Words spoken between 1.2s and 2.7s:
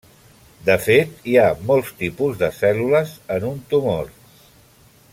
hi ha molts tipus de